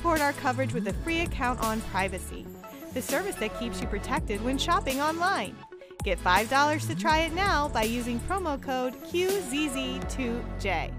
star 0.00 0.32
coverage 0.32 0.72
with 0.72 0.88
a 0.88 0.92
free 1.04 1.20
account 1.20 1.60
on 1.60 1.80
Privacy, 1.82 2.46
the 2.94 3.02
service 3.02 3.36
that 3.36 3.58
keeps 3.58 3.80
you 3.80 3.86
protected 3.86 4.42
when 4.42 4.58
shopping 4.58 5.00
online. 5.00 5.54
Get 6.02 6.18
$5 6.22 6.86
to 6.88 6.94
try 6.94 7.20
it 7.20 7.32
now 7.34 7.68
by 7.68 7.82
using 7.82 8.18
promo 8.20 8.60
code 8.60 8.94
QZZ2J. 9.04 10.92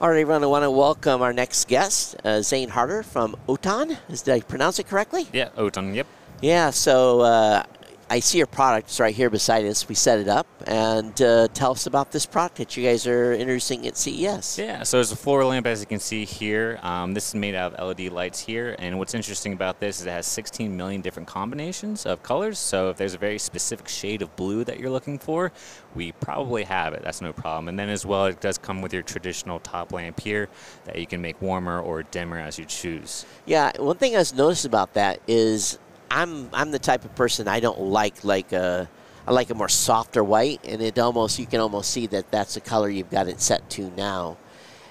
All 0.00 0.08
right, 0.08 0.20
everyone, 0.20 0.44
I 0.44 0.46
want 0.46 0.62
to 0.64 0.70
welcome 0.70 1.22
our 1.22 1.32
next 1.32 1.66
guest, 1.66 2.16
uh, 2.24 2.40
Zane 2.40 2.68
Harder 2.68 3.02
from 3.02 3.36
Outon. 3.48 3.96
Did 4.08 4.28
I 4.28 4.40
pronounce 4.40 4.78
it 4.78 4.86
correctly? 4.86 5.26
Yeah, 5.32 5.48
Outon, 5.56 5.94
yep. 5.94 6.06
Yeah, 6.40 6.70
so 6.70 7.20
uh, 7.20 7.64
I 8.10 8.20
see 8.20 8.38
your 8.38 8.46
product. 8.46 8.88
It's 8.88 9.00
right 9.00 9.14
here 9.14 9.28
beside 9.28 9.66
us. 9.66 9.86
We 9.86 9.94
set 9.94 10.18
it 10.18 10.28
up. 10.28 10.46
And 10.66 11.20
uh, 11.20 11.48
tell 11.48 11.72
us 11.72 11.86
about 11.86 12.10
this 12.10 12.24
product 12.24 12.56
that 12.56 12.76
you 12.76 12.84
guys 12.84 13.06
are 13.06 13.34
introducing 13.34 13.86
at 13.86 13.96
CES. 13.96 14.58
Yeah, 14.58 14.82
so 14.82 15.00
it's 15.00 15.12
a 15.12 15.16
floor 15.16 15.44
lamp, 15.44 15.66
as 15.66 15.80
you 15.80 15.86
can 15.86 16.00
see 16.00 16.24
here. 16.24 16.78
Um, 16.82 17.12
this 17.12 17.28
is 17.28 17.34
made 17.34 17.54
out 17.54 17.74
of 17.74 17.98
LED 17.98 18.10
lights 18.12 18.40
here. 18.40 18.76
And 18.78 18.98
what's 18.98 19.14
interesting 19.14 19.52
about 19.52 19.78
this 19.78 20.00
is 20.00 20.06
it 20.06 20.10
has 20.10 20.26
16 20.26 20.74
million 20.74 21.02
different 21.02 21.28
combinations 21.28 22.06
of 22.06 22.22
colors. 22.22 22.58
So 22.58 22.88
if 22.88 22.96
there's 22.96 23.14
a 23.14 23.18
very 23.18 23.38
specific 23.38 23.88
shade 23.88 24.22
of 24.22 24.34
blue 24.36 24.64
that 24.64 24.80
you're 24.80 24.90
looking 24.90 25.18
for, 25.18 25.52
we 25.94 26.12
probably 26.12 26.64
have 26.64 26.94
it. 26.94 27.02
That's 27.02 27.20
no 27.20 27.32
problem. 27.32 27.68
And 27.68 27.78
then 27.78 27.90
as 27.90 28.06
well, 28.06 28.26
it 28.26 28.40
does 28.40 28.56
come 28.56 28.80
with 28.80 28.94
your 28.94 29.02
traditional 29.02 29.60
top 29.60 29.92
lamp 29.92 30.20
here 30.20 30.48
that 30.84 30.96
you 30.96 31.06
can 31.06 31.20
make 31.20 31.40
warmer 31.42 31.80
or 31.80 32.04
dimmer 32.04 32.38
as 32.38 32.58
you 32.58 32.64
choose. 32.64 33.26
Yeah, 33.44 33.72
one 33.78 33.96
thing 33.96 34.14
I 34.14 34.18
was 34.18 34.34
noticed 34.34 34.64
about 34.64 34.94
that 34.94 35.20
is 35.26 35.78
I'm 36.10 36.48
I'm 36.52 36.70
the 36.70 36.78
type 36.78 37.04
of 37.04 37.14
person 37.14 37.48
I 37.48 37.60
don't 37.60 37.80
like 37.80 38.24
like 38.24 38.52
a 38.52 38.88
I 39.26 39.32
like 39.32 39.50
a 39.50 39.54
more 39.54 39.68
softer 39.68 40.24
white, 40.24 40.60
and 40.64 40.80
it 40.80 40.98
almost 40.98 41.38
you 41.38 41.46
can 41.46 41.60
almost 41.60 41.90
see 41.90 42.06
that 42.08 42.30
that's 42.30 42.54
the 42.54 42.60
color 42.60 42.88
you've 42.88 43.10
got 43.10 43.28
it 43.28 43.40
set 43.40 43.68
to 43.70 43.90
now, 43.90 44.38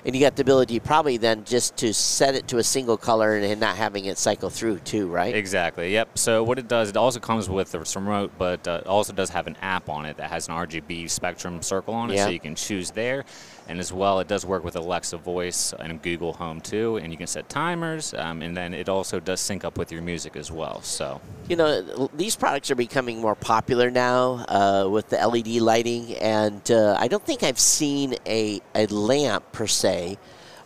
and 0.08 0.16
you 0.16 0.22
got 0.22 0.38
the 0.38 0.42
ability 0.42 0.80
probably 0.80 1.18
then 1.18 1.44
just 1.44 1.76
to 1.76 1.94
set 1.94 2.34
it 2.34 2.48
to 2.48 2.60
a 2.60 2.64
single 2.64 2.96
color 2.96 3.36
and 3.36 3.60
not 3.60 3.76
having 3.76 4.06
it 4.06 4.18
cycle 4.18 4.50
through 4.50 4.80
too, 4.80 5.08
right? 5.08 5.36
Exactly. 5.36 5.92
Yep. 5.92 6.18
So 6.18 6.44
what 6.44 6.58
it 6.58 6.70
does, 6.70 6.88
it 6.90 6.96
also 6.96 7.20
comes 7.20 7.50
with 7.50 7.76
a 7.76 7.80
remote, 8.00 8.32
but 8.38 8.66
uh, 8.70 8.80
it 8.86 8.88
also 8.88 9.12
does 9.12 9.30
have 9.32 9.48
an 9.48 9.58
app 9.62 9.90
on 9.90 10.06
it 10.06 10.16
that 10.16 10.30
has 10.30 10.48
an 10.48 10.54
RGB 10.56 11.10
spectrum 11.10 11.62
circle 11.62 11.94
on 11.94 12.10
it, 12.10 12.16
Yeah. 12.16 12.24
so 12.24 12.30
you 12.30 12.40
can 12.40 12.56
choose 12.56 12.90
there. 12.92 13.26
And 13.70 13.82
as 13.82 13.92
well, 13.92 14.22
it 14.22 14.30
does 14.30 14.46
work 14.46 14.64
with 14.64 14.78
Alexa 14.78 15.18
Voice 15.18 15.74
and 15.78 16.02
Google 16.02 16.32
Home 16.32 16.62
too, 16.62 16.96
and 17.04 17.12
you 17.12 17.18
can 17.18 17.28
set 17.28 17.50
timers, 17.50 18.14
um, 18.14 18.42
and 18.42 18.56
then 18.56 18.74
it 18.74 18.88
also 18.88 19.20
does 19.20 19.42
sync 19.42 19.66
up 19.66 19.78
with 19.78 19.92
your 19.92 20.02
music 20.02 20.38
as 20.38 20.50
well. 20.50 20.82
So 20.84 21.20
You 21.50 21.58
know, 21.58 22.10
these 22.16 22.38
products 22.38 22.72
are 22.72 22.76
becoming 22.76 23.20
more 23.20 23.36
popular 23.36 23.92
now 23.92 24.46
uh, 24.48 24.88
with 24.90 25.10
the 25.10 25.18
LED 25.18 25.60
lighting, 25.60 26.14
and 26.16 26.62
uh, 26.72 26.96
I 26.98 27.10
don't 27.10 27.26
think 27.26 27.44
I've 27.44 27.60
seen 27.60 28.16
a, 28.26 28.62
a 28.74 28.86
lamp 28.88 29.52
per 29.52 29.68
se. 29.68 29.97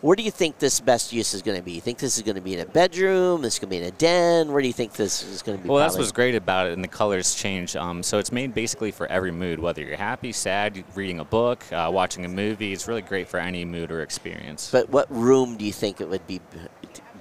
Where 0.02 0.16
do 0.16 0.24
you 0.24 0.32
think 0.32 0.58
this 0.58 0.80
best 0.80 1.12
use 1.12 1.32
is 1.32 1.42
going 1.42 1.56
to 1.56 1.62
be? 1.62 1.70
You 1.70 1.80
think 1.80 1.98
this 1.98 2.16
is 2.16 2.24
going 2.24 2.34
to 2.34 2.40
be 2.40 2.54
in 2.54 2.60
a 2.60 2.66
bedroom? 2.66 3.40
This 3.40 3.54
is 3.54 3.58
going 3.60 3.68
to 3.68 3.76
be 3.78 3.82
in 3.84 3.84
a 3.84 3.96
den? 3.96 4.50
Where 4.50 4.60
do 4.60 4.66
you 4.66 4.72
think 4.74 4.94
this 4.94 5.22
is 5.22 5.42
going 5.42 5.58
to 5.58 5.62
be? 5.62 5.68
Well, 5.70 5.78
that's 5.78 5.96
what's 5.96 6.10
great 6.10 6.34
about 6.34 6.66
it, 6.66 6.72
and 6.72 6.82
the 6.82 6.88
colors 6.88 7.36
change. 7.36 7.76
Um, 7.76 8.02
so 8.02 8.18
it's 8.18 8.32
made 8.32 8.52
basically 8.52 8.90
for 8.90 9.06
every 9.06 9.30
mood, 9.30 9.60
whether 9.60 9.80
you're 9.80 9.96
happy, 9.96 10.32
sad, 10.32 10.82
reading 10.96 11.20
a 11.20 11.24
book, 11.24 11.64
uh, 11.72 11.88
watching 11.94 12.24
a 12.24 12.28
movie. 12.28 12.72
It's 12.72 12.88
really 12.88 13.02
great 13.02 13.28
for 13.28 13.38
any 13.38 13.64
mood 13.64 13.92
or 13.92 14.02
experience. 14.02 14.70
But 14.72 14.90
what 14.90 15.06
room 15.08 15.56
do 15.56 15.64
you 15.64 15.72
think 15.72 16.00
it 16.00 16.08
would 16.08 16.26
be? 16.26 16.40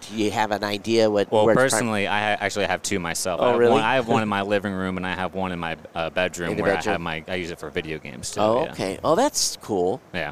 Do 0.10 0.16
you 0.16 0.32
have 0.32 0.50
an 0.50 0.64
idea 0.64 1.08
what? 1.08 1.32
Well, 1.32 1.46
where 1.46 1.54
it's 1.54 1.60
prim- 1.60 1.70
personally, 1.70 2.08
I 2.08 2.32
ha- 2.32 2.38
actually 2.44 2.66
have 2.66 2.82
two 2.82 2.98
myself. 2.98 3.42
Oh, 3.42 3.44
I 3.44 3.50
have 3.52 3.60
really? 3.60 3.74
One, 3.74 3.84
I 3.84 3.94
have 3.94 4.08
one 4.08 4.24
in 4.24 4.30
my 4.40 4.42
living 4.42 4.74
room, 4.74 4.98
and 4.98 5.06
I 5.06 5.14
have 5.14 5.36
one 5.36 5.52
in 5.52 5.60
my 5.60 5.78
uh, 5.94 6.10
bedroom 6.10 6.54
In 6.54 6.58
where 6.58 6.74
bedroom? 6.74 6.90
I 6.90 6.92
have 6.94 7.02
my. 7.02 7.24
I 7.28 7.36
use 7.36 7.52
it 7.52 7.60
for 7.60 7.70
video 7.70 8.00
games 8.00 8.32
too. 8.32 8.40
oh, 8.40 8.64
yeah. 8.64 8.72
okay. 8.72 9.00
Oh, 9.04 9.14
that's 9.14 9.60
cool. 9.62 10.02
Yeah. 10.16 10.32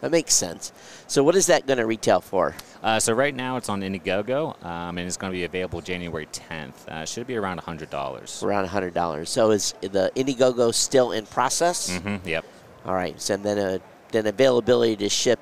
That 0.00 0.10
makes 0.10 0.32
sense. 0.32 0.72
So, 1.06 1.22
what 1.22 1.36
is 1.36 1.46
that 1.46 1.66
going 1.66 1.78
to 1.78 1.86
retail 1.86 2.20
for? 2.20 2.54
Uh, 2.82 2.98
so 2.98 3.12
right 3.12 3.34
now 3.34 3.56
it's 3.58 3.68
on 3.68 3.82
Indiegogo, 3.82 4.62
um, 4.64 4.96
and 4.96 5.06
it's 5.06 5.18
going 5.18 5.30
to 5.30 5.36
be 5.36 5.44
available 5.44 5.82
January 5.82 6.26
10th. 6.26 6.88
Uh, 6.88 7.04
should 7.04 7.26
be 7.26 7.36
around 7.36 7.58
hundred 7.60 7.90
dollars. 7.90 8.42
Around 8.42 8.66
hundred 8.66 8.94
dollars. 8.94 9.28
So, 9.28 9.50
is 9.50 9.74
the 9.80 10.10
Indiegogo 10.16 10.72
still 10.72 11.12
in 11.12 11.26
process? 11.26 11.90
Mm-hmm. 11.90 12.26
Yep. 12.26 12.44
All 12.86 12.94
right. 12.94 13.20
So 13.20 13.36
then, 13.36 13.58
uh, 13.58 13.78
then 14.12 14.26
availability 14.26 14.96
to 14.96 15.08
ship 15.10 15.38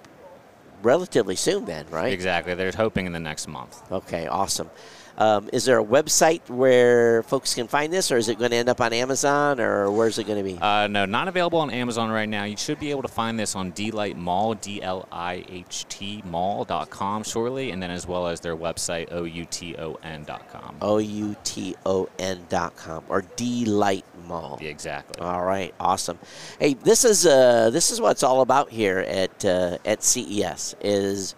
relatively 0.83 1.37
soon. 1.37 1.65
Then, 1.65 1.87
right? 1.91 2.13
Exactly. 2.13 2.55
They're 2.55 2.73
hoping 2.73 3.07
in 3.07 3.13
the 3.13 3.21
next 3.21 3.47
month. 3.47 3.81
Okay. 3.93 4.27
Awesome. 4.27 4.71
Um, 5.19 5.51
is 5.53 5.65
there 5.65 5.81
a 5.81 5.85
website 5.85 6.49
where 6.49 7.25
folks 7.25 7.53
can 7.53 7.67
find 7.67 7.93
this, 7.93 8.13
or 8.13 8.17
is 8.17 8.29
it 8.29 8.39
going 8.39 8.53
to 8.53 8.57
end 8.57 8.69
up 8.69 8.81
on 8.81 8.93
Amazon, 8.93 9.59
or 9.59 9.91
where's 9.91 10.17
it 10.19 10.29
going 10.29 10.39
to 10.39 10.45
be? 10.45 10.57
Uh, 10.57 10.87
no, 10.87 11.07
not 11.07 11.27
available 11.27 11.59
on 11.59 11.71
Amazon 11.71 12.11
right 12.11 12.29
now. 12.29 12.45
You 12.45 12.57
should 12.57 12.79
be 12.79 12.93
able 12.93 13.03
to 13.03 13.09
find 13.09 13.37
this 13.37 13.57
on 13.57 13.73
Dlight 13.73 14.17
Mall, 14.17 14.55
D 14.55 14.81
L 14.81 15.09
I 15.11 15.45
H 15.49 15.87
T 15.89 16.23
Mall.com 16.25 17.25
shortly, 17.25 17.73
and 17.73 17.83
then 17.83 17.91
as 17.91 18.07
well 18.07 18.29
as 18.29 18.39
their 18.39 18.57
website, 18.57 19.11
O 19.11 19.25
U 19.25 19.45
T 19.45 19.77
O 19.77 19.95
N.com. 20.05 20.77
O 20.81 20.99
U 20.99 21.35
T 21.43 21.75
O 21.85 22.09
N 22.21 22.47
dot 22.49 22.77
com 22.77 23.03
or 23.09 23.23
D 23.35 23.65
Light 23.65 24.05
Mall. 24.29 24.61
Yeah, 24.63 24.69
exactly. 24.69 25.21
All 25.21 25.45
right, 25.45 25.75
awesome. 25.81 26.21
Hey, 26.61 26.75
this 26.75 27.05
is 27.05 27.27
uh, 27.27 27.71
this 27.71 27.91
is 27.91 28.01
what 28.01 28.13
it's 28.13 28.23
all 28.23 28.41
about 28.41 28.71
here 28.71 29.01
at 29.01 29.45
uh, 29.45 29.79
at 29.85 30.05
CES. 30.05 30.77
Is 30.81 31.35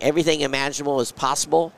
everything 0.00 0.42
imaginable 0.42 1.00
is 1.00 1.10
possible. 1.10 1.72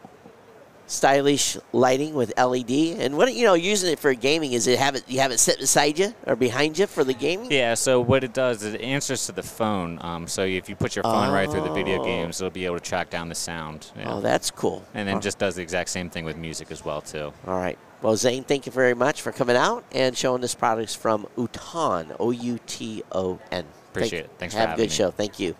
Stylish 0.86 1.56
lighting 1.72 2.14
with 2.14 2.32
LED, 2.38 2.70
and 2.98 3.16
what 3.16 3.32
you 3.34 3.44
know, 3.46 3.54
using 3.54 3.90
it 3.92 3.98
for 3.98 4.12
gaming 4.14 4.52
is 4.52 4.66
it 4.66 4.78
have 4.78 4.94
it 4.94 5.04
you 5.08 5.20
have 5.20 5.30
it 5.32 5.38
set 5.38 5.58
beside 5.58 5.98
you 5.98 6.14
or 6.26 6.36
behind 6.36 6.78
you 6.78 6.86
for 6.86 7.04
the 7.04 7.14
gaming. 7.14 7.50
Yeah, 7.50 7.74
so 7.74 8.00
what 8.00 8.22
it 8.22 8.34
does 8.34 8.62
is 8.62 8.74
it 8.74 8.80
answers 8.82 9.24
to 9.26 9.32
the 9.32 9.42
phone. 9.42 9.98
Um, 10.02 10.26
so 10.28 10.42
if 10.44 10.68
you 10.68 10.76
put 10.76 10.94
your 10.94 11.02
phone 11.02 11.32
right 11.32 11.50
through 11.50 11.62
the 11.62 11.72
video 11.72 12.00
Oh. 12.00 12.04
games, 12.04 12.40
it'll 12.40 12.50
be 12.50 12.66
able 12.66 12.78
to 12.78 12.84
track 12.84 13.08
down 13.08 13.28
the 13.30 13.34
sound. 13.34 13.90
Yeah. 13.96 14.12
Oh, 14.14 14.20
that's 14.20 14.50
cool. 14.50 14.84
and 14.92 15.08
then 15.08 15.16
Oh, 15.16 15.20
just 15.20 15.38
does 15.38 15.54
the 15.54 15.62
exact 15.62 15.88
same 15.88 16.10
thing 16.10 16.24
with 16.26 16.36
music 16.36 16.70
as 16.70 16.84
well 16.84 17.00
too. 17.00 17.32
all 17.46 17.54
right. 17.58 17.78
Well, 18.02 18.16
Zane, 18.16 18.44
thank 18.44 18.66
you 18.66 18.72
very 18.72 18.92
much 18.94 19.22
for 19.22 19.32
coming 19.32 19.56
out 19.56 19.82
and 19.90 20.14
showing 20.14 20.44
us 20.44 20.54
products 20.54 20.94
from 20.94 21.26
Outon. 21.38 22.12
O 22.20 22.30
U 22.30 22.58
T 22.66 23.02
O 23.12 23.38
N. 23.50 23.64
Appreciate 23.92 24.26
it. 24.26 24.30
Thanks 24.38 24.54
for 24.54 24.60
having 24.60 24.68
me. 24.68 24.70
have 24.72 24.78
a 24.78 24.82
good 24.82 24.90
me. 24.90 24.94
show. 24.96 25.10
Thank 25.12 25.40
you. 25.40 25.56